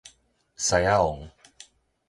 [0.57, 1.29] 獅仔王